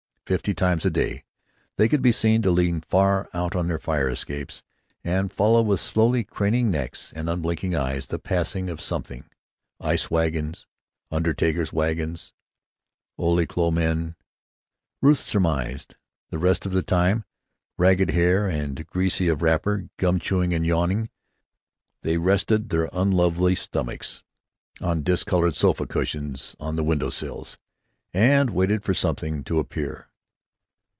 [0.27, 1.25] Fifty times a day
[1.75, 4.63] they could be seen to lean far out on their fire escapes
[5.03, 10.67] and follow with slowly craning necks and unblinking eyes the passing of something—ice wagons,
[11.11, 12.31] undertakers' wagons,
[13.17, 14.15] ole clo' men,
[15.01, 15.97] Ruth surmised.
[16.29, 17.25] The rest of the time,
[17.77, 21.09] ragged haired and greasy of wrapper, gum chewing and yawning,
[22.03, 24.23] they rested their unlovely stomachs
[24.79, 27.57] on discolored sofa cushions on the window sills
[28.13, 30.07] and waited for something to appear.